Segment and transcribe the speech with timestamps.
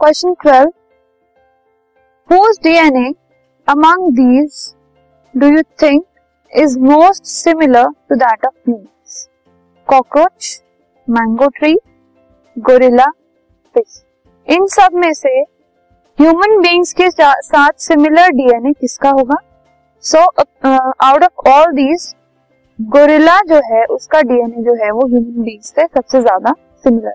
[0.00, 0.68] Question twelve
[2.30, 3.10] host DNA
[3.68, 4.16] among
[5.34, 6.04] do you think
[6.52, 9.28] is most similar to that of humans
[9.88, 10.50] cockroach
[11.08, 11.74] mango tree
[12.56, 13.06] gorilla
[13.74, 14.02] fish
[14.46, 15.34] इन सब में से
[16.18, 19.36] human beings के साथ similar DNA किसका होगा?
[20.04, 20.18] So
[21.06, 22.14] out of all these
[22.78, 26.52] gorilla जो है, उसका डीएनए जो है, वो ह्यूमन बींग्स से सबसे ज़्यादा
[26.84, 27.14] similar